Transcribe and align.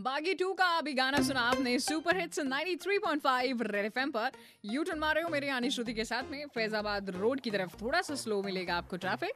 बागी 0.00 0.32
टू 0.34 0.52
का 0.52 0.64
अभी 0.78 0.92
गाना 0.94 1.20
सुना 1.22 1.40
आपने 1.40 1.78
सुपर 1.78 2.16
हिट्स 2.16 2.40
93.5 2.40 3.62
रेड 3.62 3.84
एफएम 3.84 4.10
पर। 4.10 4.30
यू 4.64 4.82
टर्न 4.82 4.98
मारे 4.98 5.22
हो 5.22 5.28
मेरे 5.28 5.46
यानी 5.46 5.70
श्रुति 5.70 5.94
के 5.94 6.04
साथ 6.04 6.30
में। 6.30 6.44
फैजाबाद 6.46 7.10
रोड 7.10 7.40
की 7.40 7.50
तरफ़ 7.50 7.74
थोड़ा 7.82 8.02
सा 8.02 8.14
स्लो 8.14 8.42
मिलेगा 8.42 8.76
आपको 8.76 8.96
ट्रैफ़िक 8.96 9.32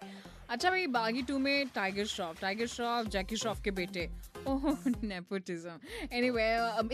अच्छा 0.50 0.70
भाई, 0.70 0.86
बागी 0.86 1.22
टू 1.22 1.38
में 1.38 1.68
टाइगर 1.68 2.06
श्रॉफ 2.06 2.40
टाइगर 2.40 2.66
श्रॉफ 2.66 3.06
जैकी 3.06 3.36
श्रॉफ 3.36 3.62
के 3.64 3.70
बेटे। 3.70 4.08
नेपोटिज्म 5.04 5.72
एनीवे 6.12 6.44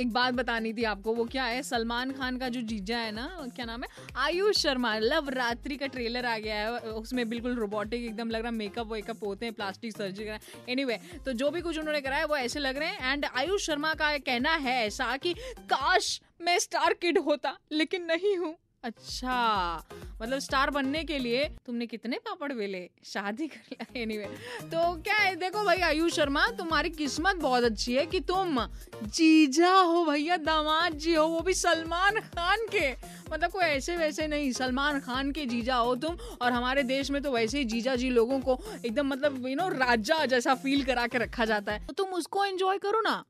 एक 0.00 0.12
बात 0.12 0.34
बतानी 0.34 0.72
थी 0.72 0.84
आपको, 0.84 1.14
वो 1.14 1.25
क्या 1.25 1.45
है? 1.45 1.62
सलमान 1.62 2.11
खान 2.12 2.36
का 2.39 2.48
जो 2.48 2.61
जीजा 2.62 2.98
है 2.98 3.12
ना, 3.12 3.27
क्या 3.57 3.64
नाम 3.64 3.82
है? 3.82 3.89
आयुष 4.16 4.59
शर्मा, 4.59 4.96
लव 4.98 5.29
रात्रि 5.30 5.76
का 5.76 5.86
ट्रेलर 5.86 6.26
आ 6.26 6.36
गया 6.39 6.57
है 6.57 6.79
उसमें 6.93 7.29
बिल्कुल 7.29 7.54
रोबोटिक 7.54 8.04
एकदम 8.04 8.30
लग 8.30 8.40
रहा 8.40 8.50
है 8.50 8.57
मेकअप 8.57 8.93
वेकअप 8.93 9.25
होते 9.25 9.46
हैं 9.46 9.54
प्लास्टिक 9.54 9.93
सर्जरी 9.93 10.25
कर 10.25 10.39
एनीवे 10.68 10.98
तो 11.25 11.32
जो 11.32 11.50
भी 11.50 11.61
कुछ 11.61 11.79
उन्होंने 11.79 12.00
कराया, 12.00 12.25
वो 12.25 12.36
ऐसे 12.36 12.58
लग 12.58 12.76
रहे 12.76 12.89
हैं। 12.89 13.12
एंड 13.12 13.26
आयुष 13.26 13.67
शर्मा 13.67 13.94
का 13.94 14.17
कहना 14.21 14.54
है 14.57 14.76
ऐसा 14.86 15.17
कि, 15.17 15.35
काश 15.61 16.21
मैं 16.40 16.58
स्टार 16.58 16.94
किड 16.94 17.18
होता, 17.18 17.57
लेकिन 17.72 18.04
नहीं 18.04 18.36
हूँ। 18.36 18.54
अच्छा 18.85 19.82
मतलब 20.22 20.39
स्टार 20.39 20.71
बनने 20.71 21.03
के 21.04 21.18
लिए 21.18 21.45
तुमने 21.67 21.86
कितने 21.86 22.18
पापड़ 22.18 22.53
बेले? 22.53 22.89
शादी 23.04 23.46
कर 23.49 23.61
लिया 23.72 24.00
एनीवे 24.03 24.25
तो 24.63 24.93
क्या 25.03 25.17
है, 25.17 25.35
देखो 25.36 25.64
भाई, 25.64 25.79
आयुष 25.79 26.13
शर्मा, 26.13 26.46
तुम्हारी 26.49 26.90
किस्मत 26.90 27.36
बहुत 27.36 27.64
अच्छी 27.64 27.95
है 27.95 28.07
कि 28.07 28.21
तुम 28.21 28.61
जीजा 29.04 29.73
हो 29.73 30.04
भैया, 30.04 30.36
दामाद 30.36 30.95
जी 30.95 31.14
हो, 31.14 31.26
वो 31.26 31.40
भी 31.40 31.54
सलमान 31.54 32.20
खान 32.28 32.67
के। 32.75 32.91
मतलब 33.33 33.50
कोई 33.50 33.64
ऐसे 33.64 33.97
वैसे 33.97 34.27
नहीं, 34.27 34.53
सलमान 34.53 35.00
खान 35.00 35.31
के 35.33 35.47
जीजा 35.47 35.77
हो 35.77 35.95
तुम 35.97 36.17
और 36.42 36.53
हमारे 36.53 36.83
देश 36.83 37.11
में 37.11 37.23
तो 37.23 37.33
वैसे 37.33 37.59
ही 37.59 37.64
जीजा 37.64 37.95
जी 37.97 38.11
लोगों 38.11 38.41
को 38.41 38.59
एकदम 38.87 39.06
मतलब 39.06 39.47
यू 39.47 39.56
नो 39.56 39.69
राजा 39.69 40.25
जैसा 40.27 40.55
फील 40.55 40.84
करा 40.84 41.06
के 41.06 41.19
रखा 41.19 41.45
जाता 41.45 41.73
है। 41.73 41.87
तो 41.87 41.92
तुम 41.92 42.14
उसको 42.14 42.45
एंजॉय 42.45 42.78
करो 42.78 43.01
ना। 43.01 43.23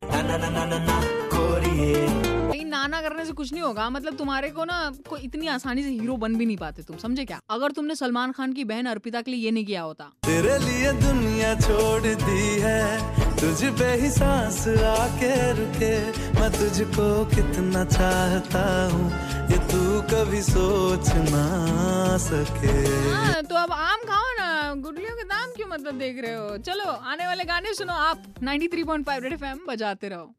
नाना 2.68 3.00
करने 3.02 3.24
से 3.24 3.32
कुछ 3.32 3.52
नहीं 3.52 3.62
होगा 3.62 3.88
मतलब 3.90 4.16
तुम्हारे 4.16 4.48
को 4.48 4.64
ना 4.64 4.92
कोई 5.08 5.20
इतनी 5.20 5.46
आसानी 5.46 5.82
से 5.82 5.90
हीरो 5.90 6.16
बन 6.16 6.34
भी 6.36 6.46
नहीं 6.46 6.56
पाते 6.56 6.82
तुम, 6.82 6.96
समझे 6.96 7.24
क्या? 7.24 7.40
अगर 7.50 7.70
तुमने 7.70 7.94
सलमान 7.94 8.32
खान 8.32 8.52
की 8.52 8.64
बहन 8.64 8.86
अर्पिता 8.86 9.20
के 9.20 9.30
लिए 9.30 9.40
ये 9.40 9.50
नहीं 9.50 9.64
किया 9.64 9.82
होता। 9.82 10.04
तेरे 10.26 10.58
लिए 10.58 10.92
दुनिया 10.92 11.54
छोड़ 11.60 12.02
दी 12.02 12.60
है 12.60 13.17
तुझ 13.40 13.64
पे 13.78 13.90
ही 14.00 14.10
सांस 14.10 14.58
आके 14.68 15.32
रुके। 15.52 15.94
मैं 16.38 16.50
तुझको 16.52 17.08
कितना 17.34 17.84
चाहता 17.84 18.64
हूँ 18.92 19.10
ये 19.50 19.58
तू 19.70 19.80
कभी 20.10 20.42
सोच 20.42 21.08
ना 21.30 21.46
सके। 22.18 22.74
हाँ, 23.10 23.42
तो 23.42 23.54
अब 23.54 23.72
आम 23.72 24.00
खाओ 24.08 24.32
ना। 24.38 24.74
गुडलियों 24.82 25.16
के 25.16 25.24
दाम 25.24 25.52
क्यों 25.56 25.68
मतलब 25.68 25.98
देख 25.98 26.22
रहे 26.24 26.34
हो? 26.34 26.56
चलो 26.58 26.84
आने 26.84 27.26
वाले 27.26 27.44
गाने 27.44 27.74
सुनो 27.74 27.92
आप। 27.92 28.22
93.5 28.42 29.22
रेड 29.22 29.32
एफएम 29.32 29.66
बजाते 29.68 30.08
रहो। 30.08 30.34